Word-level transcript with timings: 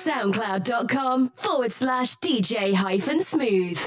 SoundCloud.com 0.00 1.28
forward 1.28 1.72
slash 1.72 2.16
DJ 2.16 2.72
hyphen 2.72 3.20
Smooth. 3.20 3.78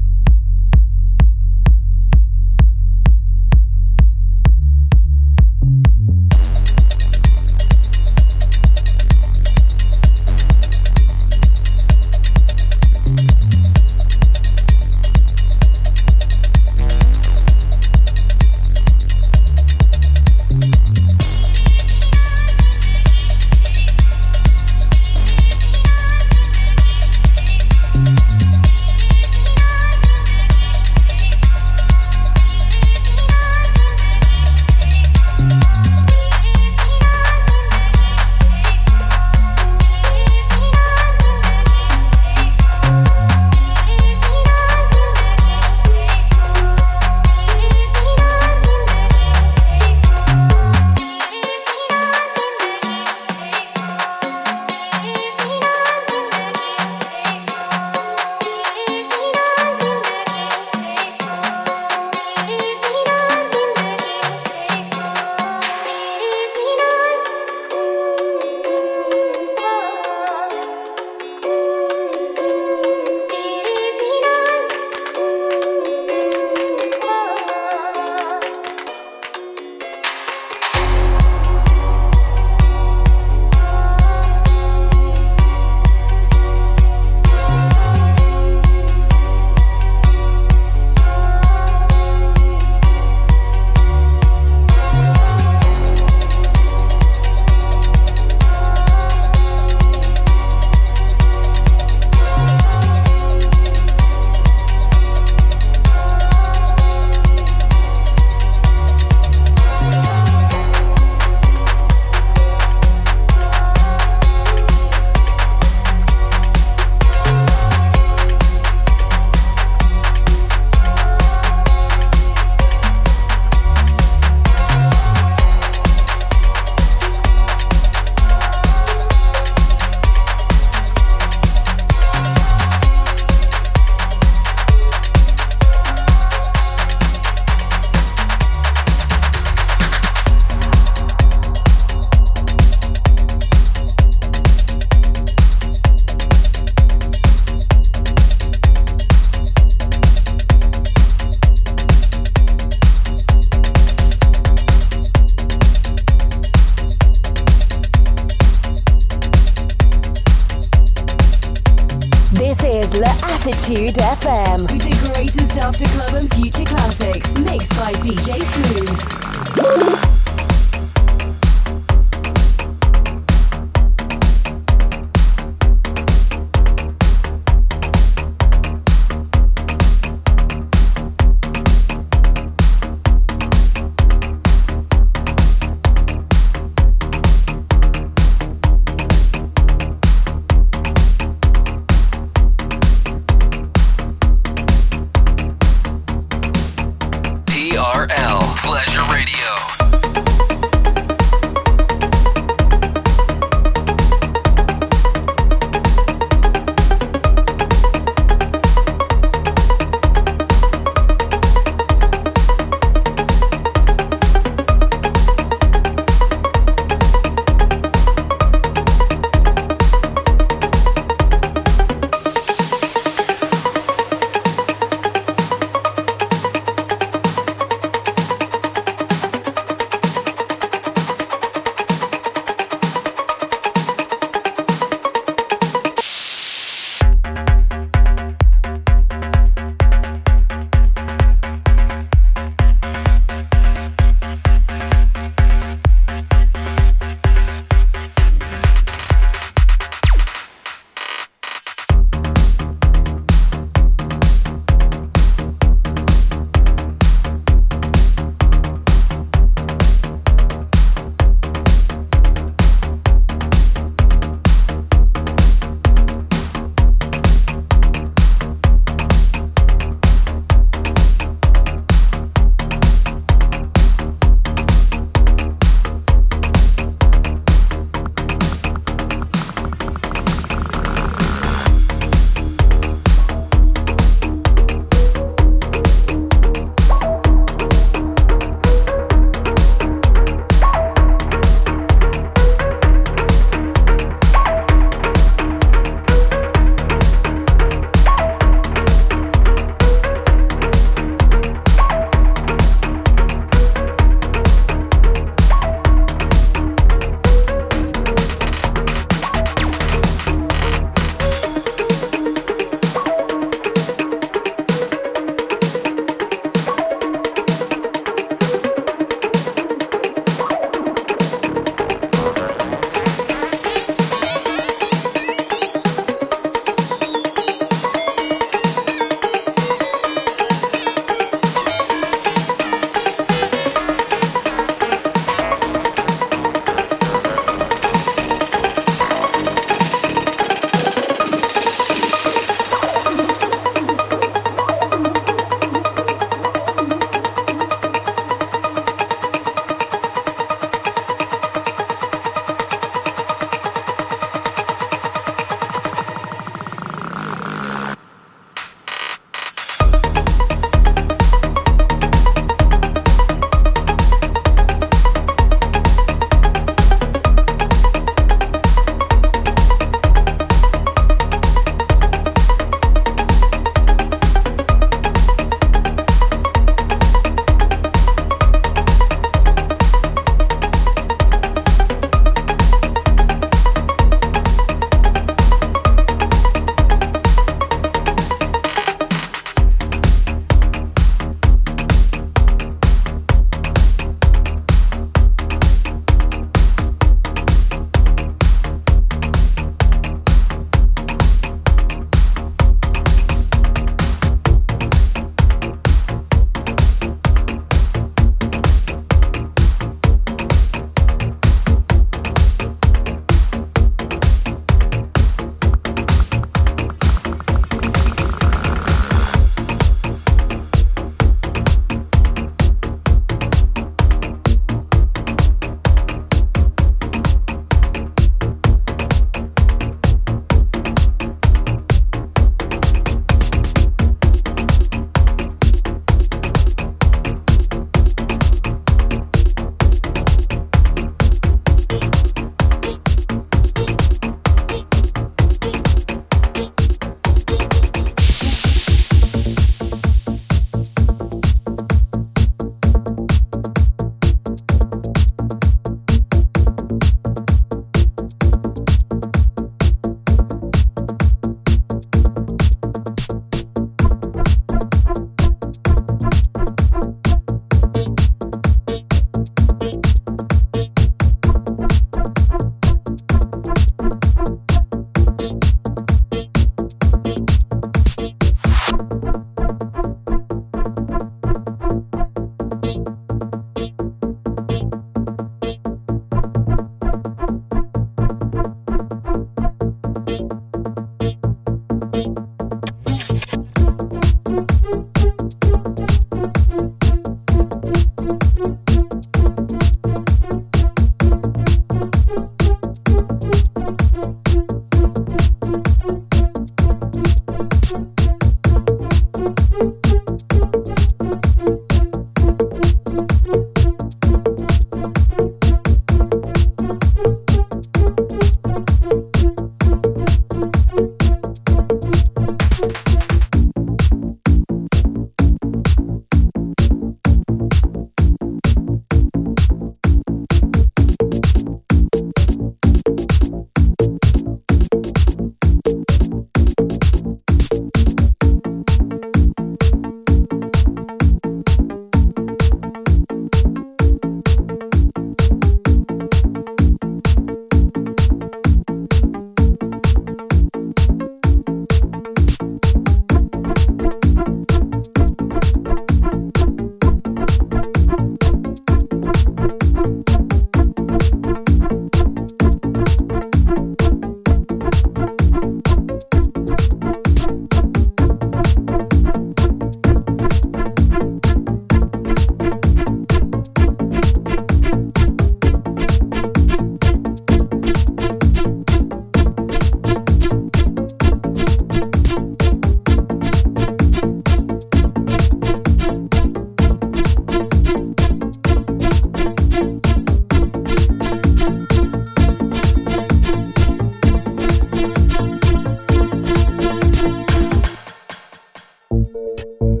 Música 599.57 600.00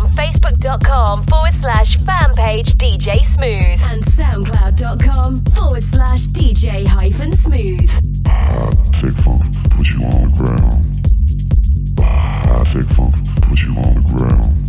on 0.00 0.08
facebook.com 0.08 1.22
forward 1.24 1.52
slash 1.52 1.96
fan 1.98 2.32
page 2.34 2.72
DJ 2.74 3.20
Smooth 3.20 3.80
and 3.90 4.02
soundcloud.com 4.04 5.36
forward 5.54 5.82
slash 5.82 6.26
DJ 6.28 6.86
hyphen 6.86 7.32
smooth. 7.32 7.90
I 8.26 8.70
take 9.00 9.18
funk, 9.20 9.42
put 9.76 9.88
you 9.90 10.00
on 10.06 10.24
the 10.24 10.32
ground. 10.38 10.86
I 12.00 12.64
take 12.72 12.90
funk, 12.92 13.14
put 13.42 13.62
you 13.62 13.72
on 13.72 13.94
the 13.94 14.12
ground. 14.16 14.59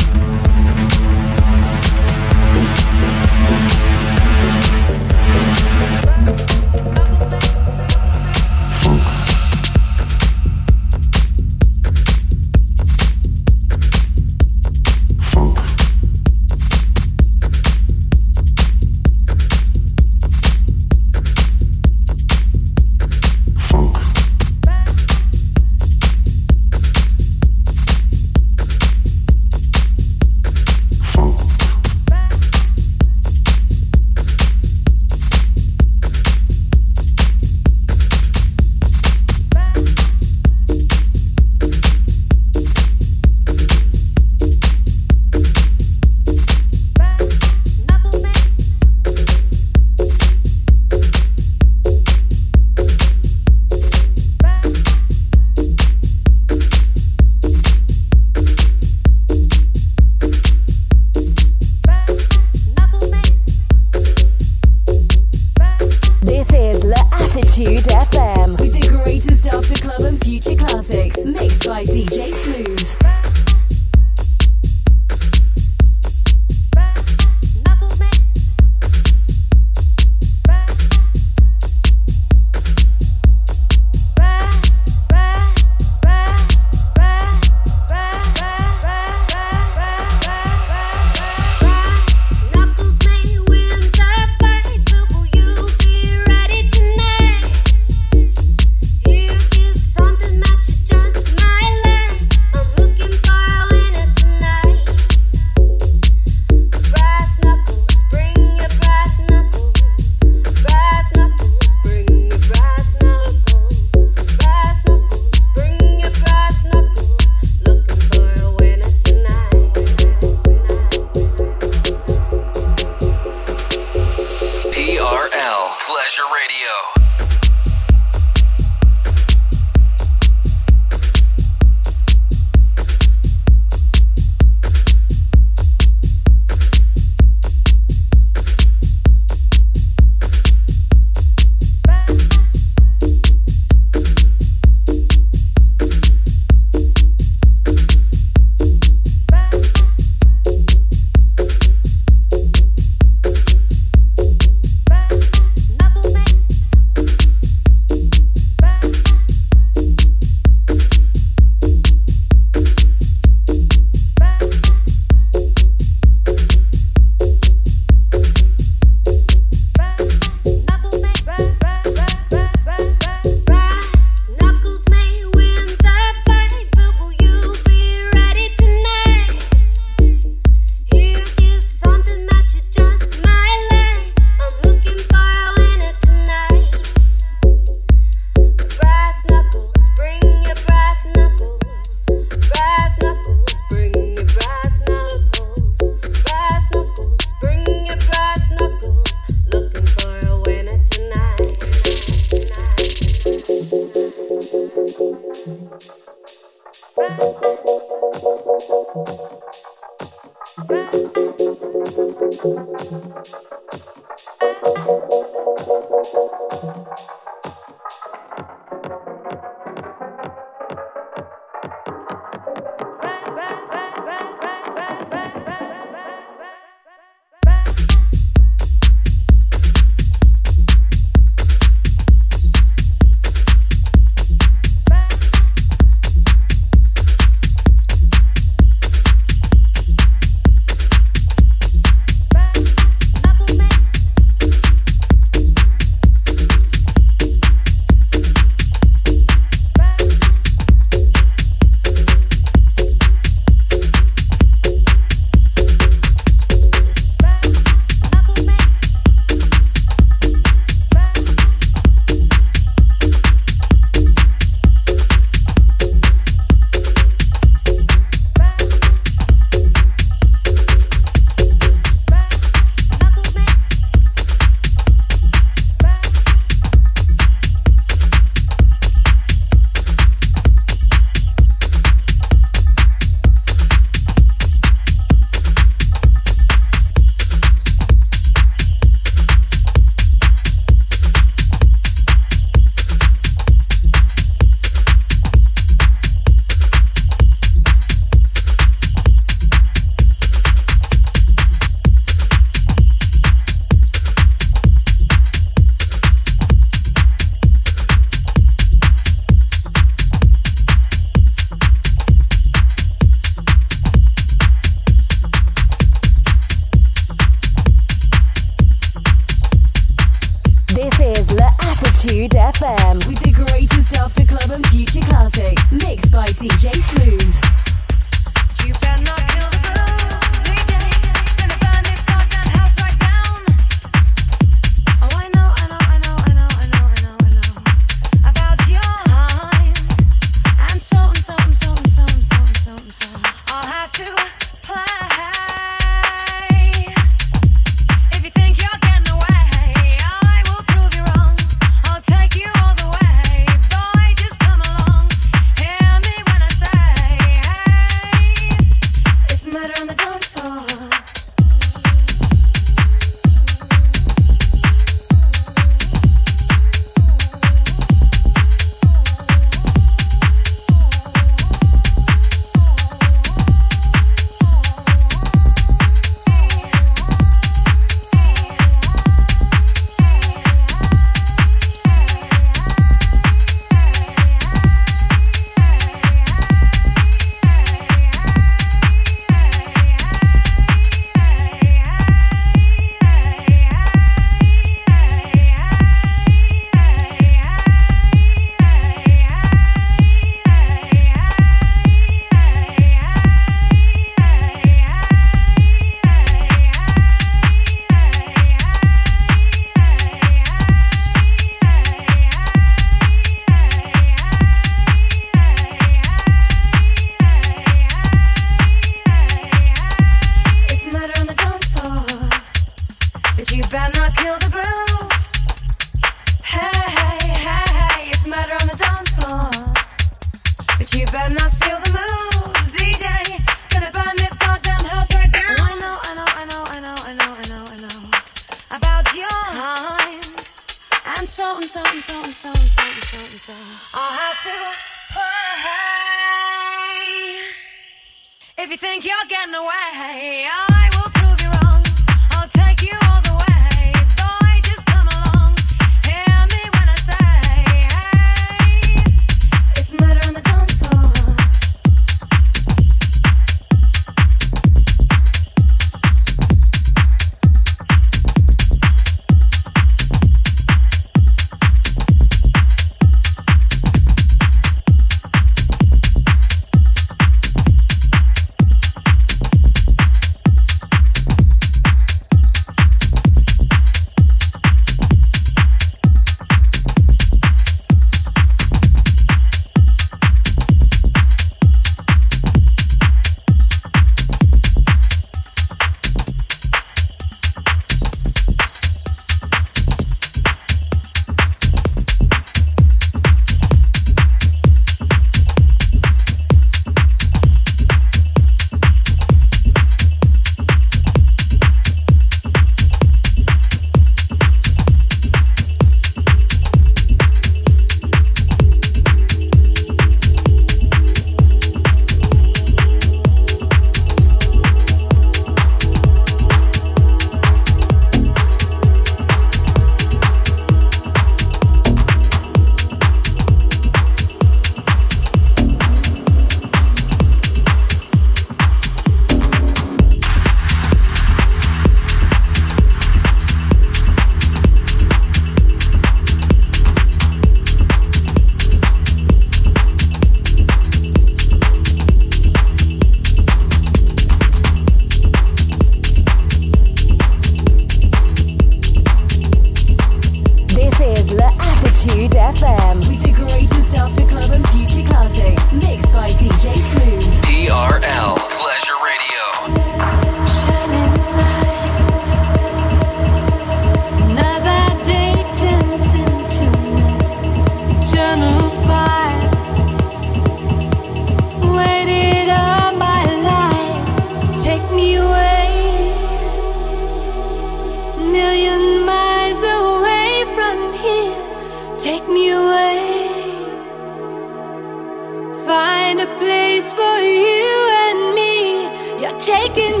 place 596.38 596.92
for 596.92 597.18
you 597.20 597.74
and 598.04 598.34
me. 598.34 599.20
You're 599.20 599.40
taking 599.40 600.00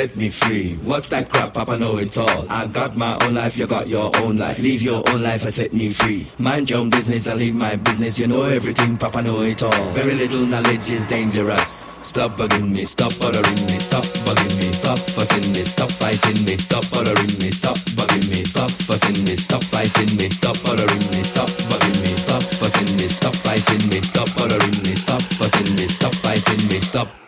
let 0.00 0.16
me 0.16 0.30
free. 0.30 0.76
What's 0.76 1.10
that 1.10 1.28
crap, 1.28 1.52
Papa 1.52 1.76
know 1.76 1.98
it 1.98 2.16
all. 2.16 2.46
I 2.48 2.66
got 2.68 2.96
my 2.96 3.18
own 3.22 3.34
life, 3.34 3.58
you 3.58 3.66
got 3.66 3.86
your 3.86 4.10
own 4.16 4.38
life. 4.38 4.58
Live 4.58 4.80
your 4.80 5.06
own 5.10 5.22
life 5.22 5.42
and 5.44 5.52
set 5.52 5.74
me 5.74 5.90
free. 5.90 6.26
Mind 6.38 6.70
your 6.70 6.78
own 6.80 6.88
business 6.88 7.26
and 7.26 7.38
leave 7.38 7.54
my 7.54 7.76
business. 7.76 8.18
You 8.18 8.26
know 8.26 8.44
everything, 8.44 8.96
Papa 8.96 9.20
know 9.20 9.42
it 9.42 9.62
all. 9.62 9.92
Very 9.92 10.14
little 10.14 10.46
knowledge 10.46 10.90
is 10.90 11.06
dangerous. 11.06 11.84
Stop 12.00 12.38
bugging 12.38 12.70
me, 12.70 12.86
stop 12.86 13.12
bothering 13.18 13.66
me, 13.66 13.78
stop 13.78 14.04
bugging 14.24 14.56
me, 14.56 14.72
stop 14.72 14.98
fussing 14.98 15.52
me, 15.52 15.64
stop 15.64 15.92
fighting 15.92 16.46
me, 16.46 16.56
stop 16.56 16.84
bothering 16.90 17.38
me, 17.38 17.50
stop 17.50 17.76
bugging 17.98 18.26
me, 18.30 18.42
stop 18.44 18.70
fussing 18.70 19.22
me, 19.26 19.36
stop 19.36 19.62
fighting 19.64 20.16
me, 20.16 20.30
stop 20.30 20.56
bothering 20.64 21.04
me, 21.12 21.22
stop 21.22 21.50
bugging 21.68 22.00
me, 22.00 22.16
stop 22.16 22.42
fussing 22.42 22.96
me, 22.96 23.06
stop 23.06 23.34
fighting 23.34 23.86
me, 23.90 24.00
stop 24.00 24.28
bothering 24.34 24.82
me, 24.82 24.94
stop 24.94 25.20
fussing 25.36 25.76
me, 25.76 25.86
stop 25.86 26.14
fighting 26.14 26.68
me, 26.68 26.80
stop 26.80 27.19